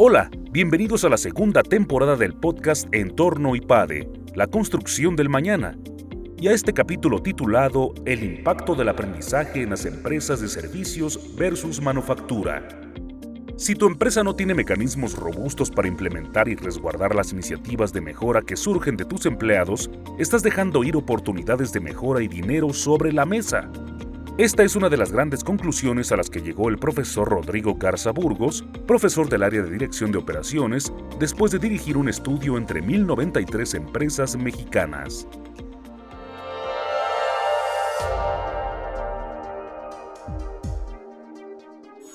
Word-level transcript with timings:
Hola, 0.00 0.30
bienvenidos 0.52 1.02
a 1.02 1.08
la 1.08 1.16
segunda 1.16 1.64
temporada 1.64 2.14
del 2.14 2.32
podcast 2.32 2.86
Entorno 2.94 3.56
IPADE, 3.56 4.08
la 4.36 4.46
construcción 4.46 5.16
del 5.16 5.28
mañana, 5.28 5.76
y 6.36 6.46
a 6.46 6.52
este 6.52 6.72
capítulo 6.72 7.20
titulado 7.20 7.94
El 8.04 8.22
impacto 8.22 8.76
del 8.76 8.90
aprendizaje 8.90 9.62
en 9.62 9.70
las 9.70 9.86
empresas 9.86 10.40
de 10.40 10.46
servicios 10.46 11.34
versus 11.36 11.82
manufactura. 11.82 12.68
Si 13.56 13.74
tu 13.74 13.88
empresa 13.88 14.22
no 14.22 14.36
tiene 14.36 14.54
mecanismos 14.54 15.16
robustos 15.16 15.68
para 15.68 15.88
implementar 15.88 16.48
y 16.48 16.54
resguardar 16.54 17.16
las 17.16 17.32
iniciativas 17.32 17.92
de 17.92 18.00
mejora 18.00 18.42
que 18.42 18.54
surgen 18.54 18.96
de 18.96 19.04
tus 19.04 19.26
empleados, 19.26 19.90
estás 20.16 20.44
dejando 20.44 20.84
ir 20.84 20.94
oportunidades 20.94 21.72
de 21.72 21.80
mejora 21.80 22.22
y 22.22 22.28
dinero 22.28 22.72
sobre 22.72 23.12
la 23.12 23.26
mesa. 23.26 23.68
Esta 24.38 24.62
es 24.62 24.76
una 24.76 24.88
de 24.88 24.96
las 24.96 25.10
grandes 25.10 25.42
conclusiones 25.42 26.12
a 26.12 26.16
las 26.16 26.30
que 26.30 26.40
llegó 26.40 26.68
el 26.68 26.78
profesor 26.78 27.28
Rodrigo 27.28 27.74
Garza 27.74 28.12
Burgos, 28.12 28.64
profesor 28.86 29.28
del 29.28 29.42
área 29.42 29.62
de 29.62 29.70
dirección 29.72 30.12
de 30.12 30.18
operaciones, 30.18 30.92
después 31.18 31.50
de 31.50 31.58
dirigir 31.58 31.96
un 31.96 32.08
estudio 32.08 32.56
entre 32.56 32.80
1093 32.80 33.74
empresas 33.74 34.36
mexicanas. 34.36 35.26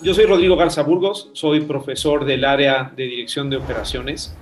Yo 0.01 0.13
soy 0.13 0.25
Rodrigo 0.25 0.55
Garza 0.55 0.81
Burgos, 0.83 1.29
soy 1.33 1.59
profesor 1.59 2.23
del 2.23 2.45
área 2.45 2.93
de 2.95 3.03
dirección 3.03 3.49
de 3.49 3.57
operaciones 3.57 4.33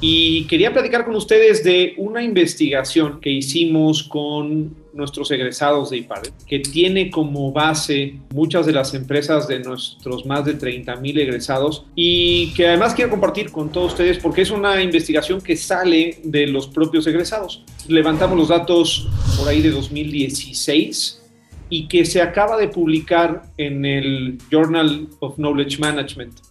y 0.00 0.44
quería 0.44 0.72
platicar 0.72 1.04
con 1.04 1.16
ustedes 1.16 1.64
de 1.64 1.94
una 1.96 2.22
investigación 2.22 3.20
que 3.20 3.30
hicimos 3.30 4.04
con 4.04 4.74
nuestros 4.92 5.30
egresados 5.30 5.90
de 5.90 5.98
IPADE, 5.98 6.30
que 6.46 6.60
tiene 6.60 7.10
como 7.10 7.52
base 7.52 8.14
muchas 8.32 8.66
de 8.66 8.72
las 8.72 8.94
empresas 8.94 9.48
de 9.48 9.60
nuestros 9.60 10.26
más 10.26 10.44
de 10.44 10.54
30 10.54 10.96
mil 10.96 11.18
egresados 11.18 11.84
y 11.94 12.52
que 12.54 12.68
además 12.68 12.94
quiero 12.94 13.10
compartir 13.10 13.50
con 13.50 13.70
todos 13.70 13.92
ustedes 13.92 14.18
porque 14.18 14.42
es 14.42 14.50
una 14.50 14.82
investigación 14.82 15.40
que 15.40 15.56
sale 15.56 16.18
de 16.22 16.46
los 16.46 16.68
propios 16.68 17.06
egresados. 17.06 17.64
Levantamos 17.88 18.38
los 18.38 18.48
datos 18.48 19.08
por 19.36 19.48
ahí 19.48 19.62
de 19.62 19.70
2016 19.70 21.22
y 21.70 21.86
que 21.86 22.04
se 22.04 22.22
acaba 22.22 22.56
de 22.56 22.68
publicar 22.68 23.42
en 23.56 23.84
el 23.84 24.38
Journal 24.50 25.08
of 25.20 25.36
Knowledge 25.36 25.78
Management. 25.78 26.47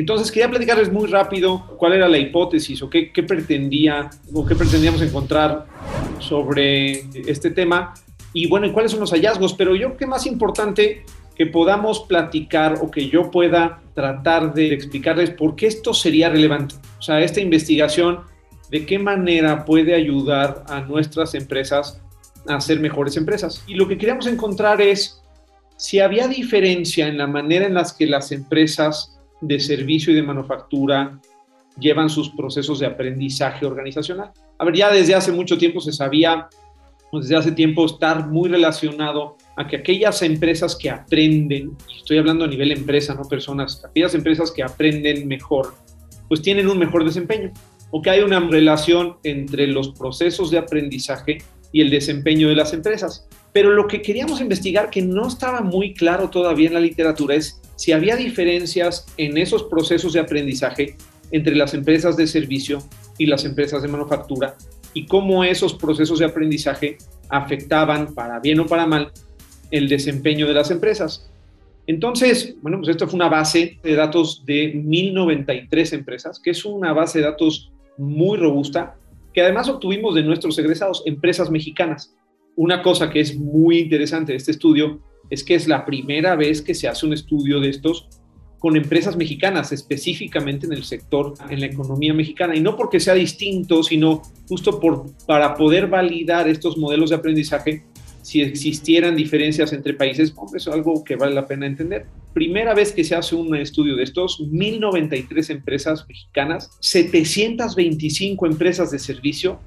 Entonces 0.00 0.32
quería 0.32 0.50
platicarles 0.50 0.92
muy 0.92 1.06
rápido 1.06 1.76
cuál 1.78 1.92
era 1.92 2.08
la 2.08 2.18
hipótesis 2.18 2.82
o 2.82 2.90
qué, 2.90 3.12
pretendía 3.26 4.10
o 4.32 4.44
qué 4.44 4.56
pretendíamos 4.56 5.00
encontrar 5.02 5.66
sobre 6.18 7.04
este 7.28 7.50
tema 7.52 7.94
y 8.32 8.48
bueno, 8.48 8.72
cuáles 8.72 8.90
son 8.90 9.00
los 9.00 9.12
hallazgos. 9.12 9.54
Pero 9.54 9.76
yo 9.76 9.86
creo 9.86 9.96
que 9.96 10.06
más 10.06 10.26
importante 10.26 11.04
que 11.36 11.46
podamos 11.46 12.00
platicar 12.00 12.80
o 12.82 12.90
que 12.90 13.08
yo 13.08 13.30
pueda 13.30 13.80
tratar 13.94 14.52
de 14.52 14.72
explicarles 14.74 15.30
por 15.30 15.54
qué 15.54 15.68
esto 15.68 15.94
sería 15.94 16.28
relevante. 16.28 16.74
O 16.98 17.02
sea, 17.02 17.20
esta 17.20 17.40
investigación, 17.40 18.20
de 18.70 18.84
qué 18.86 18.98
manera 18.98 19.64
puede 19.64 19.94
ayudar 19.94 20.64
a 20.68 20.80
nuestras 20.80 21.34
empresas 21.34 22.00
a 22.48 22.60
ser 22.60 22.80
mejores 22.80 23.16
empresas. 23.16 23.62
Y 23.66 23.74
lo 23.74 23.86
que 23.86 23.96
queríamos 23.96 24.26
encontrar 24.26 24.80
es 24.80 25.22
si 25.76 26.00
había 26.00 26.28
diferencia 26.28 27.06
en 27.06 27.18
la 27.18 27.26
manera 27.26 27.66
en 27.66 27.74
las 27.74 27.92
que 27.92 28.06
las 28.06 28.32
empresas 28.32 29.13
de 29.46 29.60
servicio 29.60 30.12
y 30.12 30.16
de 30.16 30.22
manufactura 30.22 31.20
llevan 31.78 32.08
sus 32.08 32.30
procesos 32.30 32.78
de 32.78 32.86
aprendizaje 32.86 33.66
organizacional. 33.66 34.30
A 34.58 34.64
ver, 34.64 34.74
ya 34.74 34.90
desde 34.90 35.14
hace 35.14 35.32
mucho 35.32 35.58
tiempo 35.58 35.80
se 35.80 35.92
sabía, 35.92 36.48
desde 37.12 37.36
hace 37.36 37.52
tiempo 37.52 37.86
estar 37.86 38.28
muy 38.28 38.48
relacionado 38.48 39.36
a 39.56 39.66
que 39.66 39.76
aquellas 39.76 40.22
empresas 40.22 40.76
que 40.76 40.90
aprenden, 40.90 41.76
estoy 41.96 42.18
hablando 42.18 42.44
a 42.44 42.48
nivel 42.48 42.72
empresa, 42.72 43.14
no 43.14 43.22
personas, 43.22 43.84
aquellas 43.84 44.14
empresas 44.14 44.50
que 44.50 44.62
aprenden 44.62 45.26
mejor, 45.28 45.74
pues 46.28 46.42
tienen 46.42 46.68
un 46.68 46.78
mejor 46.78 47.04
desempeño, 47.04 47.52
o 47.90 48.02
que 48.02 48.10
hay 48.10 48.20
una 48.20 48.40
relación 48.40 49.16
entre 49.22 49.66
los 49.66 49.90
procesos 49.90 50.50
de 50.50 50.58
aprendizaje 50.58 51.38
y 51.72 51.80
el 51.80 51.90
desempeño 51.90 52.48
de 52.48 52.56
las 52.56 52.72
empresas. 52.72 53.28
Pero 53.52 53.70
lo 53.70 53.86
que 53.86 54.02
queríamos 54.02 54.40
investigar, 54.40 54.90
que 54.90 55.02
no 55.02 55.28
estaba 55.28 55.60
muy 55.60 55.94
claro 55.94 56.30
todavía 56.30 56.68
en 56.68 56.74
la 56.74 56.80
literatura, 56.80 57.36
es 57.36 57.60
si 57.76 57.92
había 57.92 58.16
diferencias 58.16 59.06
en 59.16 59.38
esos 59.38 59.64
procesos 59.64 60.12
de 60.12 60.20
aprendizaje 60.20 60.96
entre 61.30 61.54
las 61.54 61.74
empresas 61.74 62.16
de 62.16 62.26
servicio 62.26 62.78
y 63.18 63.26
las 63.26 63.44
empresas 63.44 63.82
de 63.82 63.88
manufactura 63.88 64.56
y 64.92 65.06
cómo 65.06 65.42
esos 65.44 65.74
procesos 65.74 66.20
de 66.20 66.26
aprendizaje 66.26 66.98
afectaban, 67.28 68.14
para 68.14 68.38
bien 68.38 68.60
o 68.60 68.66
para 68.66 68.86
mal, 68.86 69.10
el 69.70 69.88
desempeño 69.88 70.46
de 70.46 70.54
las 70.54 70.70
empresas. 70.70 71.28
Entonces, 71.86 72.54
bueno, 72.62 72.78
pues 72.78 72.90
esto 72.90 73.06
fue 73.06 73.16
una 73.16 73.28
base 73.28 73.78
de 73.82 73.94
datos 73.94 74.44
de 74.46 74.72
1093 74.74 75.92
empresas, 75.94 76.40
que 76.40 76.50
es 76.50 76.64
una 76.64 76.92
base 76.92 77.18
de 77.18 77.24
datos 77.24 77.72
muy 77.98 78.38
robusta, 78.38 78.96
que 79.32 79.42
además 79.42 79.68
obtuvimos 79.68 80.14
de 80.14 80.22
nuestros 80.22 80.58
egresados, 80.58 81.02
empresas 81.06 81.50
mexicanas. 81.50 82.14
Una 82.56 82.82
cosa 82.82 83.10
que 83.10 83.20
es 83.20 83.36
muy 83.36 83.80
interesante 83.80 84.32
de 84.32 84.38
este 84.38 84.52
estudio 84.52 85.00
es 85.30 85.44
que 85.44 85.54
es 85.54 85.66
la 85.66 85.84
primera 85.84 86.36
vez 86.36 86.62
que 86.62 86.74
se 86.74 86.88
hace 86.88 87.06
un 87.06 87.12
estudio 87.12 87.60
de 87.60 87.70
estos 87.70 88.08
con 88.58 88.78
empresas 88.78 89.14
mexicanas, 89.16 89.72
específicamente 89.72 90.64
en 90.64 90.72
el 90.72 90.84
sector, 90.84 91.34
en 91.50 91.60
la 91.60 91.66
economía 91.66 92.14
mexicana, 92.14 92.56
y 92.56 92.60
no 92.60 92.76
porque 92.76 92.98
sea 92.98 93.12
distinto, 93.12 93.82
sino 93.82 94.22
justo 94.48 94.80
por, 94.80 95.04
para 95.26 95.54
poder 95.54 95.86
validar 95.86 96.48
estos 96.48 96.78
modelos 96.78 97.10
de 97.10 97.16
aprendizaje, 97.16 97.84
si 98.22 98.40
existieran 98.40 99.16
diferencias 99.16 99.74
entre 99.74 99.92
países, 99.92 100.32
hombre, 100.34 100.56
eso 100.56 100.70
es 100.70 100.76
algo 100.76 101.04
que 101.04 101.14
vale 101.14 101.34
la 101.34 101.46
pena 101.46 101.66
entender. 101.66 102.06
Primera 102.32 102.72
vez 102.72 102.92
que 102.92 103.04
se 103.04 103.14
hace 103.14 103.34
un 103.34 103.54
estudio 103.54 103.96
de 103.96 104.02
estos, 104.02 104.40
1093 104.40 105.50
empresas 105.50 106.06
mexicanas, 106.08 106.70
725 106.80 108.46
empresas 108.46 108.90
de 108.90 108.98
servicio, 108.98 109.60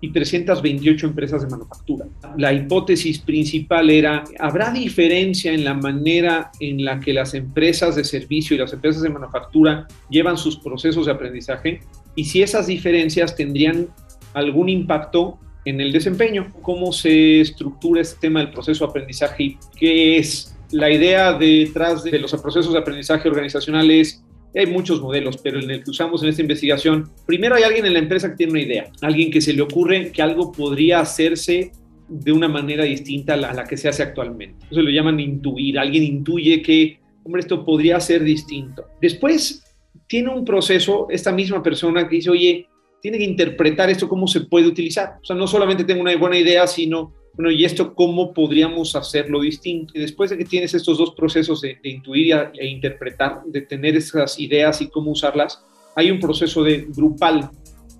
y 0.00 0.12
328 0.12 1.06
empresas 1.06 1.42
de 1.42 1.48
manufactura. 1.48 2.06
La 2.36 2.52
hipótesis 2.52 3.18
principal 3.18 3.90
era, 3.90 4.24
¿habrá 4.38 4.70
diferencia 4.72 5.52
en 5.52 5.64
la 5.64 5.74
manera 5.74 6.50
en 6.58 6.84
la 6.84 7.00
que 7.00 7.12
las 7.12 7.34
empresas 7.34 7.96
de 7.96 8.04
servicio 8.04 8.56
y 8.56 8.58
las 8.58 8.72
empresas 8.72 9.02
de 9.02 9.10
manufactura 9.10 9.86
llevan 10.08 10.38
sus 10.38 10.56
procesos 10.58 11.06
de 11.06 11.12
aprendizaje? 11.12 11.80
Y 12.14 12.24
si 12.24 12.42
esas 12.42 12.66
diferencias 12.66 13.36
tendrían 13.36 13.88
algún 14.32 14.68
impacto 14.68 15.38
en 15.64 15.80
el 15.80 15.92
desempeño, 15.92 16.52
cómo 16.62 16.92
se 16.92 17.40
estructura 17.40 18.00
este 18.00 18.20
tema 18.20 18.40
del 18.40 18.50
proceso 18.50 18.84
de 18.86 18.90
aprendizaje 18.90 19.58
qué 19.76 20.16
es 20.16 20.56
la 20.70 20.90
idea 20.90 21.32
detrás 21.32 22.02
de 22.04 22.18
los 22.18 22.32
procesos 22.40 22.72
de 22.72 22.78
aprendizaje 22.78 23.28
organizacionales 23.28 24.22
hay 24.54 24.66
muchos 24.66 25.00
modelos, 25.00 25.36
pero 25.38 25.60
en 25.60 25.70
el 25.70 25.84
que 25.84 25.90
usamos 25.90 26.22
en 26.22 26.30
esta 26.30 26.42
investigación, 26.42 27.10
primero 27.26 27.54
hay 27.54 27.62
alguien 27.62 27.86
en 27.86 27.92
la 27.92 27.98
empresa 28.00 28.30
que 28.30 28.36
tiene 28.36 28.52
una 28.52 28.62
idea, 28.62 28.90
alguien 29.00 29.30
que 29.30 29.40
se 29.40 29.52
le 29.52 29.62
ocurre 29.62 30.10
que 30.12 30.22
algo 30.22 30.50
podría 30.50 31.00
hacerse 31.00 31.72
de 32.08 32.32
una 32.32 32.48
manera 32.48 32.84
distinta 32.84 33.34
a 33.34 33.36
la, 33.36 33.64
que 33.64 33.76
se 33.76 33.88
hace 33.88 34.02
actualmente. 34.02 34.66
Eso 34.70 34.82
lo 34.82 34.90
llaman 34.90 35.20
intuir. 35.20 35.78
Alguien 35.78 36.02
intuye 36.02 36.60
que, 36.60 36.98
hombre, 37.22 37.40
esto 37.40 37.64
podría 37.64 38.00
ser 38.00 38.24
distinto. 38.24 38.84
Después 39.00 39.62
tiene 40.08 40.30
un 40.30 40.44
proceso, 40.44 41.06
esta 41.08 41.30
misma 41.30 41.62
persona 41.62 42.08
que 42.08 42.16
dice, 42.16 42.30
oye, 42.30 42.66
tiene 43.00 43.16
que 43.18 43.24
interpretar 43.24 43.88
esto, 43.90 44.08
cómo 44.08 44.26
se 44.26 44.40
puede 44.40 44.66
utilizar. 44.66 45.18
O 45.22 45.24
sea, 45.24 45.36
no 45.36 45.46
solamente 45.46 45.84
tengo 45.84 46.00
una 46.00 46.16
buena 46.16 46.36
idea, 46.36 46.66
sino 46.66 47.14
bueno, 47.40 47.56
¿y 47.56 47.64
esto 47.64 47.94
cómo 47.94 48.34
podríamos 48.34 48.94
hacerlo 48.94 49.40
distinto? 49.40 49.94
Y 49.96 50.00
después 50.00 50.28
de 50.28 50.36
que 50.36 50.44
tienes 50.44 50.74
estos 50.74 50.98
dos 50.98 51.14
procesos 51.14 51.62
de, 51.62 51.78
intuir 51.84 52.36
e 52.52 52.66
interpretar, 52.66 53.40
de 53.46 53.62
tener 53.62 53.96
esas 53.96 54.38
ideas 54.38 54.82
y 54.82 54.88
cómo 54.88 55.12
usarlas, 55.12 55.64
hay 55.96 56.10
un 56.10 56.20
proceso 56.20 56.62
de 56.62 56.86
grupal, 56.94 57.50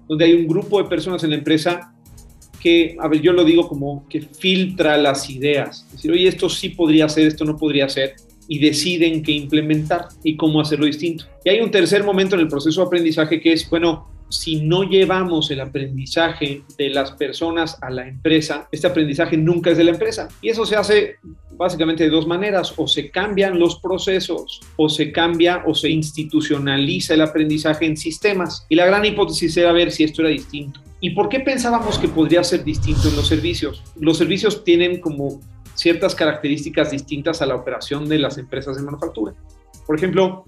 donde 0.06 0.26
hay 0.26 0.34
un 0.34 0.46
grupo 0.46 0.82
de 0.82 0.90
personas 0.90 1.24
en 1.24 1.30
la 1.30 1.36
empresa 1.36 1.94
que, 2.60 2.98
a 3.00 3.08
ver, 3.08 3.22
yo 3.22 3.32
lo 3.32 3.42
digo 3.42 3.66
como 3.66 4.06
que 4.10 4.20
filtra 4.20 4.98
las 4.98 5.30
ideas. 5.30 5.86
Es 5.86 5.92
decir, 5.92 6.12
oye, 6.12 6.28
esto 6.28 6.50
sí 6.50 6.68
podría 6.68 7.08
ser, 7.08 7.26
esto 7.26 7.46
no 7.46 7.56
podría 7.56 7.88
ser, 7.88 8.16
y 8.46 8.58
deciden 8.58 9.22
qué 9.22 9.32
implementar 9.32 10.08
y 10.22 10.36
cómo 10.36 10.60
hacerlo 10.60 10.84
distinto. 10.84 11.24
Y 11.46 11.48
hay 11.48 11.60
un 11.60 11.70
tercer 11.70 12.04
momento 12.04 12.34
en 12.34 12.42
el 12.42 12.48
proceso 12.48 12.82
de 12.82 12.86
aprendizaje 12.88 13.40
que 13.40 13.54
es, 13.54 13.70
bueno, 13.70 14.06
si 14.30 14.62
no 14.62 14.84
llevamos 14.84 15.50
el 15.50 15.60
aprendizaje 15.60 16.62
de 16.78 16.88
las 16.88 17.12
personas 17.12 17.76
a 17.82 17.90
la 17.90 18.08
empresa, 18.08 18.68
este 18.72 18.86
aprendizaje 18.86 19.36
nunca 19.36 19.70
es 19.70 19.76
de 19.76 19.84
la 19.84 19.90
empresa. 19.90 20.28
Y 20.40 20.48
eso 20.48 20.64
se 20.64 20.76
hace 20.76 21.16
básicamente 21.50 22.04
de 22.04 22.10
dos 22.10 22.26
maneras, 22.26 22.72
o 22.78 22.88
se 22.88 23.10
cambian 23.10 23.58
los 23.58 23.80
procesos, 23.80 24.60
o 24.76 24.88
se 24.88 25.12
cambia 25.12 25.62
o 25.66 25.74
se 25.74 25.90
institucionaliza 25.90 27.12
el 27.12 27.20
aprendizaje 27.20 27.84
en 27.84 27.98
sistemas. 27.98 28.64
Y 28.70 28.76
la 28.76 28.86
gran 28.86 29.04
hipótesis 29.04 29.54
era 29.58 29.70
ver 29.72 29.92
si 29.92 30.04
esto 30.04 30.22
era 30.22 30.30
distinto. 30.30 30.80
¿Y 31.00 31.10
por 31.10 31.28
qué 31.28 31.40
pensábamos 31.40 31.98
que 31.98 32.08
podría 32.08 32.42
ser 32.44 32.64
distinto 32.64 33.08
en 33.08 33.16
los 33.16 33.28
servicios? 33.28 33.82
Los 33.96 34.16
servicios 34.16 34.64
tienen 34.64 35.00
como 35.00 35.40
ciertas 35.74 36.14
características 36.14 36.90
distintas 36.90 37.42
a 37.42 37.46
la 37.46 37.56
operación 37.56 38.08
de 38.08 38.18
las 38.18 38.38
empresas 38.38 38.76
de 38.76 38.82
manufactura. 38.82 39.34
Por 39.86 39.96
ejemplo, 39.96 40.44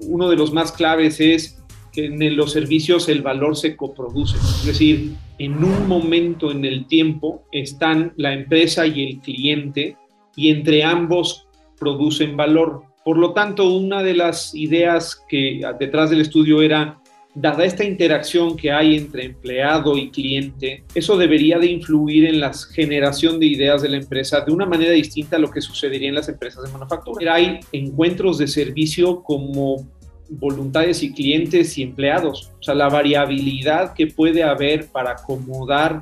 uno 0.00 0.28
de 0.28 0.36
los 0.36 0.52
más 0.52 0.72
claves 0.72 1.20
es 1.20 1.63
que 1.94 2.06
en 2.06 2.36
los 2.36 2.52
servicios 2.52 3.08
el 3.08 3.22
valor 3.22 3.56
se 3.56 3.76
coproduce. 3.76 4.36
Es 4.36 4.66
decir, 4.66 5.12
en 5.38 5.62
un 5.62 5.86
momento 5.86 6.50
en 6.50 6.64
el 6.64 6.86
tiempo 6.86 7.44
están 7.52 8.12
la 8.16 8.32
empresa 8.32 8.86
y 8.86 9.02
el 9.04 9.20
cliente 9.20 9.96
y 10.36 10.50
entre 10.50 10.82
ambos 10.82 11.46
producen 11.78 12.36
valor. 12.36 12.82
Por 13.04 13.18
lo 13.18 13.32
tanto, 13.32 13.70
una 13.70 14.02
de 14.02 14.14
las 14.14 14.54
ideas 14.54 15.22
que 15.28 15.60
detrás 15.78 16.10
del 16.10 16.20
estudio 16.20 16.62
era 16.62 17.00
dada 17.34 17.64
esta 17.64 17.84
interacción 17.84 18.56
que 18.56 18.70
hay 18.70 18.96
entre 18.96 19.24
empleado 19.24 19.98
y 19.98 20.10
cliente, 20.10 20.84
eso 20.94 21.16
debería 21.16 21.58
de 21.58 21.66
influir 21.66 22.26
en 22.26 22.40
la 22.40 22.52
generación 22.52 23.40
de 23.40 23.46
ideas 23.46 23.82
de 23.82 23.88
la 23.88 23.96
empresa 23.96 24.40
de 24.40 24.52
una 24.52 24.66
manera 24.66 24.92
distinta 24.92 25.36
a 25.36 25.40
lo 25.40 25.50
que 25.50 25.60
sucedería 25.60 26.08
en 26.08 26.14
las 26.14 26.28
empresas 26.28 26.64
de 26.64 26.72
manufactura. 26.72 27.34
Hay 27.34 27.58
encuentros 27.72 28.38
de 28.38 28.46
servicio 28.46 29.22
como 29.22 29.84
voluntades 30.28 31.02
y 31.02 31.12
clientes 31.12 31.76
y 31.78 31.82
empleados. 31.82 32.50
O 32.60 32.62
sea, 32.62 32.74
la 32.74 32.88
variabilidad 32.88 33.94
que 33.94 34.06
puede 34.06 34.42
haber 34.42 34.88
para 34.88 35.12
acomodar 35.12 36.00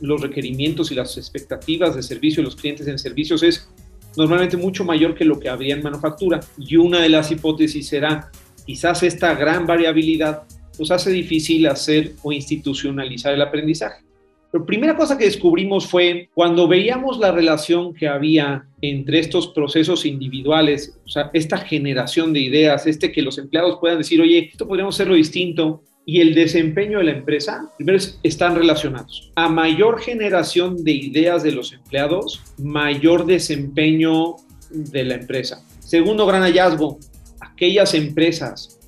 los 0.00 0.20
requerimientos 0.20 0.90
y 0.90 0.94
las 0.94 1.16
expectativas 1.16 1.96
de 1.96 2.02
servicio 2.02 2.42
de 2.42 2.46
los 2.46 2.56
clientes 2.56 2.86
en 2.86 2.98
servicios 2.98 3.42
es 3.42 3.68
normalmente 4.16 4.56
mucho 4.56 4.84
mayor 4.84 5.14
que 5.14 5.24
lo 5.24 5.38
que 5.38 5.48
habría 5.48 5.74
en 5.74 5.82
manufactura. 5.82 6.40
Y 6.56 6.76
una 6.76 7.00
de 7.00 7.08
las 7.08 7.30
hipótesis 7.30 7.88
será, 7.88 8.30
quizás 8.66 9.02
esta 9.02 9.34
gran 9.34 9.66
variabilidad 9.66 10.42
nos 10.78 10.90
hace 10.90 11.10
difícil 11.10 11.66
hacer 11.66 12.14
o 12.22 12.32
institucionalizar 12.32 13.34
el 13.34 13.42
aprendizaje. 13.42 14.07
La 14.50 14.64
primera 14.64 14.96
cosa 14.96 15.18
que 15.18 15.26
descubrimos 15.26 15.86
fue 15.86 16.30
cuando 16.32 16.66
veíamos 16.66 17.18
la 17.18 17.32
relación 17.32 17.92
que 17.92 18.08
había 18.08 18.66
entre 18.80 19.18
estos 19.18 19.48
procesos 19.48 20.06
individuales, 20.06 20.98
o 21.04 21.08
sea, 21.08 21.30
esta 21.34 21.58
generación 21.58 22.32
de 22.32 22.40
ideas, 22.40 22.86
este 22.86 23.12
que 23.12 23.20
los 23.20 23.36
empleados 23.36 23.78
puedan 23.78 23.98
decir, 23.98 24.20
oye, 24.22 24.48
esto 24.50 24.66
podríamos 24.66 24.94
hacerlo 24.94 25.16
distinto, 25.16 25.82
y 26.06 26.22
el 26.22 26.34
desempeño 26.34 26.96
de 26.98 27.04
la 27.04 27.10
empresa, 27.10 27.70
primero 27.76 27.98
están 28.22 28.56
relacionados. 28.56 29.30
A 29.34 29.50
mayor 29.50 30.00
generación 30.00 30.82
de 30.82 30.92
ideas 30.92 31.42
de 31.42 31.52
los 31.52 31.74
empleados, 31.74 32.42
mayor 32.56 33.26
desempeño 33.26 34.36
de 34.70 35.04
la 35.04 35.16
empresa. 35.16 35.62
Segundo 35.80 36.24
gran 36.24 36.40
hallazgo, 36.40 36.98
aquellas 37.42 37.92
empresas 37.92 38.80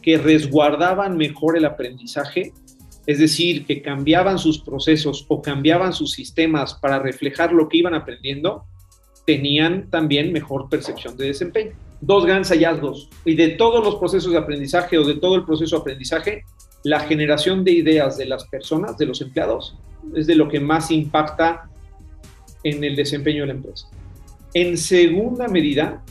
que 0.00 0.16
resguardaban 0.16 1.16
mejor 1.16 1.56
el 1.56 1.64
aprendizaje, 1.64 2.52
es 3.06 3.18
decir, 3.18 3.66
que 3.66 3.82
cambiaban 3.82 4.38
sus 4.38 4.60
procesos 4.60 5.24
o 5.28 5.40
cambiaban 5.40 5.92
sus 5.92 6.12
sistemas 6.12 6.74
para 6.74 6.98
reflejar 6.98 7.52
lo 7.52 7.68
que 7.68 7.78
iban 7.78 7.94
aprendiendo, 7.94 8.64
tenían 9.26 9.88
también 9.90 10.32
mejor 10.32 10.68
percepción 10.68 11.16
de 11.16 11.26
desempeño. 11.26 11.72
Dos 12.00 12.24
grandes 12.24 12.50
hallazgos. 12.50 13.08
Y 13.24 13.34
de 13.34 13.50
todos 13.50 13.84
los 13.84 13.96
procesos 13.96 14.32
de 14.32 14.38
aprendizaje 14.38 14.98
o 14.98 15.04
de 15.04 15.14
todo 15.14 15.36
el 15.36 15.44
proceso 15.44 15.76
de 15.76 15.80
aprendizaje, 15.80 16.44
la 16.82 17.00
generación 17.00 17.62
de 17.64 17.72
ideas 17.72 18.16
de 18.16 18.26
las 18.26 18.46
personas, 18.46 18.96
de 18.96 19.06
los 19.06 19.20
empleados, 19.20 19.76
es 20.14 20.26
de 20.26 20.34
lo 20.34 20.48
que 20.48 20.60
más 20.60 20.90
impacta 20.90 21.68
en 22.64 22.82
el 22.84 22.96
desempeño 22.96 23.42
de 23.42 23.48
la 23.48 23.52
empresa. 23.54 23.88
En 24.54 24.76
segunda 24.76 25.46
medida, 25.46 26.02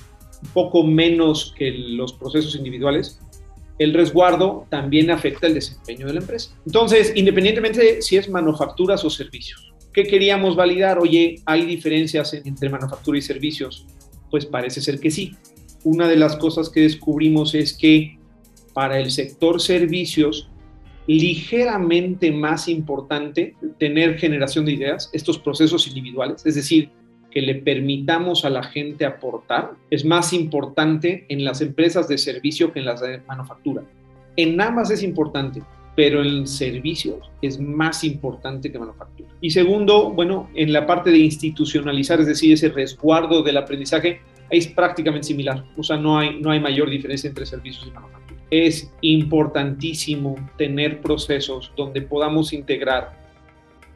un 0.41 0.49
poco 0.49 0.83
menos 0.83 1.53
que 1.57 1.71
los 1.71 2.13
procesos 2.13 2.55
individuales, 2.55 3.19
el 3.79 3.93
resguardo 3.93 4.67
también 4.69 5.09
afecta 5.09 5.47
el 5.47 5.55
desempeño 5.55 6.05
de 6.05 6.13
la 6.13 6.19
empresa. 6.19 6.55
Entonces, 6.65 7.13
independientemente 7.15 7.81
de 7.81 8.01
si 8.01 8.17
es 8.17 8.29
manufacturas 8.29 9.03
o 9.05 9.09
servicios, 9.09 9.73
¿qué 9.93 10.03
queríamos 10.03 10.55
validar? 10.55 10.99
Oye, 10.99 11.41
¿hay 11.45 11.65
diferencias 11.65 12.33
entre 12.33 12.69
manufactura 12.69 13.17
y 13.17 13.21
servicios? 13.21 13.87
Pues 14.29 14.45
parece 14.45 14.81
ser 14.81 14.99
que 14.99 15.09
sí. 15.09 15.35
Una 15.85 16.07
de 16.07 16.17
las 16.17 16.35
cosas 16.35 16.69
que 16.69 16.81
descubrimos 16.81 17.55
es 17.55 17.73
que 17.73 18.19
para 18.73 18.99
el 18.99 19.11
sector 19.11 19.61
servicios, 19.61 20.49
ligeramente 21.07 22.31
más 22.31 22.67
importante 22.67 23.55
tener 23.79 24.19
generación 24.19 24.65
de 24.65 24.73
ideas, 24.73 25.09
estos 25.13 25.39
procesos 25.39 25.87
individuales, 25.87 26.45
es 26.45 26.55
decir, 26.55 26.91
que 27.31 27.41
le 27.41 27.55
permitamos 27.55 28.45
a 28.45 28.49
la 28.49 28.63
gente 28.63 29.05
aportar 29.05 29.73
es 29.89 30.03
más 30.05 30.33
importante 30.33 31.25
en 31.29 31.45
las 31.45 31.61
empresas 31.61 32.07
de 32.07 32.17
servicio 32.17 32.73
que 32.73 32.79
en 32.79 32.85
las 32.85 33.01
de 33.01 33.21
manufactura. 33.27 33.83
En 34.35 34.59
ambas 34.59 34.89
es 34.89 35.03
importante, 35.03 35.61
pero 35.95 36.23
en 36.23 36.47
servicios 36.47 37.29
es 37.41 37.59
más 37.59 38.03
importante 38.03 38.71
que 38.71 38.79
manufactura. 38.79 39.29
Y 39.41 39.51
segundo, 39.51 40.11
bueno, 40.11 40.49
en 40.55 40.73
la 40.73 40.85
parte 40.85 41.11
de 41.11 41.17
institucionalizar, 41.19 42.19
es 42.19 42.27
decir, 42.27 42.53
ese 42.53 42.69
resguardo 42.69 43.43
del 43.43 43.57
aprendizaje, 43.57 44.21
es 44.49 44.67
prácticamente 44.67 45.27
similar. 45.27 45.63
O 45.77 45.83
sea, 45.83 45.97
no 45.97 46.17
hay, 46.17 46.39
no 46.39 46.51
hay 46.51 46.59
mayor 46.59 46.89
diferencia 46.89 47.27
entre 47.27 47.45
servicios 47.45 47.85
y 47.87 47.91
manufactura. 47.91 48.39
Es 48.49 48.91
importantísimo 49.01 50.35
tener 50.57 51.01
procesos 51.01 51.71
donde 51.77 52.01
podamos 52.01 52.53
integrar 52.53 53.19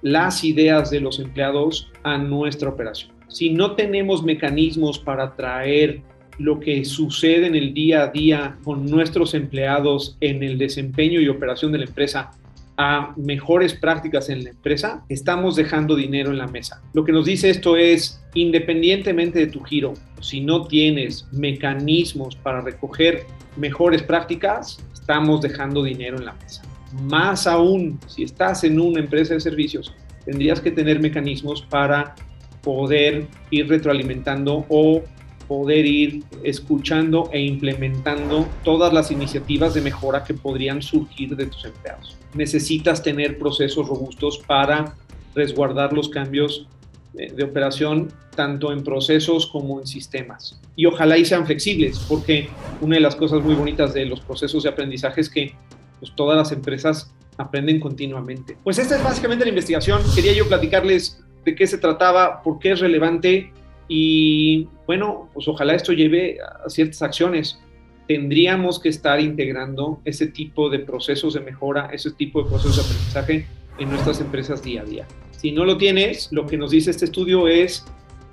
las 0.01 0.43
ideas 0.43 0.91
de 0.91 0.99
los 0.99 1.19
empleados 1.19 1.89
a 2.03 2.17
nuestra 2.17 2.69
operación 2.69 3.12
si 3.33 3.49
no 3.49 3.75
tenemos 3.75 4.23
mecanismos 4.23 4.99
para 4.99 5.35
traer 5.35 6.01
lo 6.37 6.59
que 6.59 6.85
sucede 6.85 7.47
en 7.47 7.55
el 7.55 7.73
día 7.73 8.03
a 8.03 8.07
día 8.07 8.57
con 8.63 8.85
nuestros 8.85 9.33
empleados 9.33 10.17
en 10.21 10.43
el 10.43 10.57
desempeño 10.57 11.19
y 11.19 11.27
operación 11.27 11.71
de 11.71 11.79
la 11.79 11.85
empresa 11.85 12.31
a 12.77 13.13
mejores 13.17 13.73
prácticas 13.73 14.29
en 14.29 14.43
la 14.43 14.49
empresa, 14.49 15.03
estamos 15.09 15.55
dejando 15.55 15.95
dinero 15.95 16.31
en 16.31 16.37
la 16.37 16.47
mesa. 16.47 16.81
Lo 16.93 17.03
que 17.03 17.11
nos 17.11 17.25
dice 17.25 17.49
esto 17.49 17.77
es, 17.77 18.23
independientemente 18.33 19.39
de 19.39 19.47
tu 19.47 19.61
giro, 19.63 19.93
si 20.21 20.41
no 20.41 20.65
tienes 20.65 21.27
mecanismos 21.31 22.35
para 22.35 22.61
recoger 22.61 23.25
mejores 23.57 24.01
prácticas, 24.01 24.79
estamos 24.91 25.41
dejando 25.41 25.83
dinero 25.83 26.17
en 26.17 26.25
la 26.25 26.33
mesa. 26.33 26.63
Más 27.03 27.45
aún, 27.45 27.99
si 28.07 28.23
estás 28.23 28.63
en 28.63 28.79
una 28.79 28.99
empresa 28.99 29.33
de 29.33 29.39
servicios, 29.39 29.93
tendrías 30.25 30.59
que 30.59 30.71
tener 30.71 30.99
mecanismos 30.99 31.61
para 31.61 32.15
poder 32.63 33.27
ir 33.51 33.67
retroalimentando 33.67 34.65
o 34.69 35.01
poder 35.47 35.85
ir 35.85 36.23
escuchando 36.43 37.29
e 37.31 37.41
implementando 37.41 38.47
todas 38.63 38.93
las 38.93 39.11
iniciativas 39.11 39.73
de 39.73 39.81
mejora 39.81 40.23
que 40.23 40.33
podrían 40.33 40.81
surgir 40.81 41.35
de 41.35 41.45
tus 41.45 41.65
empleados. 41.65 42.17
Necesitas 42.33 43.03
tener 43.03 43.37
procesos 43.37 43.87
robustos 43.87 44.39
para 44.39 44.95
resguardar 45.35 45.93
los 45.93 46.09
cambios 46.09 46.67
de 47.13 47.43
operación 47.43 48.11
tanto 48.35 48.71
en 48.71 48.83
procesos 48.83 49.45
como 49.45 49.79
en 49.79 49.85
sistemas. 49.85 50.59
Y 50.75 50.87
ojalá 50.87 51.23
sean 51.23 51.45
flexibles, 51.45 51.99
porque 52.09 52.49
una 52.81 52.95
de 52.95 53.01
las 53.01 53.15
cosas 53.15 53.43
muy 53.43 53.53
bonitas 53.53 53.93
de 53.93 54.05
los 54.05 54.19
procesos 54.21 54.63
de 54.63 54.69
aprendizaje 54.69 55.21
es 55.21 55.29
que 55.29 55.53
pues, 55.99 56.11
todas 56.15 56.35
las 56.35 56.51
empresas 56.51 57.13
aprenden 57.37 57.79
continuamente. 57.79 58.57
Pues 58.63 58.79
esta 58.79 58.95
es 58.95 59.03
básicamente 59.03 59.45
la 59.45 59.49
investigación. 59.49 60.01
Quería 60.15 60.33
yo 60.33 60.47
platicarles 60.47 61.23
de 61.45 61.55
qué 61.55 61.67
se 61.67 61.77
trataba, 61.77 62.41
por 62.41 62.59
qué 62.59 62.71
es 62.71 62.79
relevante 62.79 63.51
y 63.87 64.67
bueno, 64.87 65.29
pues 65.33 65.47
ojalá 65.47 65.75
esto 65.75 65.93
lleve 65.93 66.37
a 66.41 66.69
ciertas 66.69 67.01
acciones. 67.01 67.59
Tendríamos 68.07 68.79
que 68.79 68.89
estar 68.89 69.19
integrando 69.19 70.01
ese 70.05 70.27
tipo 70.27 70.69
de 70.69 70.79
procesos 70.79 71.33
de 71.33 71.41
mejora, 71.41 71.89
ese 71.93 72.11
tipo 72.11 72.43
de 72.43 72.49
procesos 72.49 72.77
de 72.77 72.81
aprendizaje 72.81 73.47
en 73.79 73.89
nuestras 73.89 74.19
empresas 74.19 74.63
día 74.63 74.81
a 74.81 74.85
día. 74.85 75.07
Si 75.31 75.51
no 75.51 75.65
lo 75.65 75.77
tienes, 75.77 76.29
lo 76.31 76.45
que 76.45 76.57
nos 76.57 76.71
dice 76.71 76.91
este 76.91 77.05
estudio 77.05 77.47
es, 77.47 77.85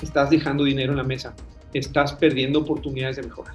estás 0.02 0.30
dejando 0.30 0.64
dinero 0.64 0.92
en 0.92 0.98
la 0.98 1.04
mesa, 1.04 1.34
estás 1.72 2.12
perdiendo 2.14 2.60
oportunidades 2.60 3.16
de 3.16 3.22
mejora. 3.24 3.54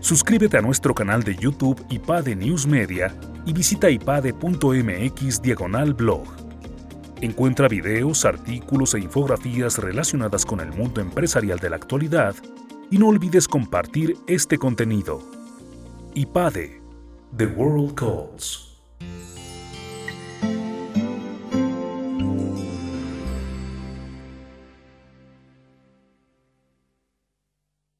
Suscríbete 0.00 0.58
a 0.58 0.60
nuestro 0.60 0.94
canal 0.94 1.22
de 1.22 1.34
YouTube 1.34 1.82
IPADE 1.88 2.36
News 2.36 2.66
Media 2.66 3.14
y 3.46 3.52
visita 3.52 3.90
ipade.mx 3.90 5.42
diagonal 5.42 5.94
blog. 5.94 6.26
Encuentra 7.20 7.68
videos, 7.68 8.24
artículos 8.24 8.94
e 8.94 8.98
infografías 9.00 9.78
relacionadas 9.78 10.44
con 10.44 10.60
el 10.60 10.72
mundo 10.72 11.00
empresarial 11.00 11.58
de 11.58 11.70
la 11.70 11.76
actualidad 11.76 12.34
y 12.90 12.98
no 12.98 13.08
olvides 13.08 13.48
compartir 13.48 14.16
este 14.26 14.58
contenido. 14.58 15.22
IPADE, 16.14 16.80
The 17.36 17.46
World 17.46 17.94
Calls. 17.94 18.78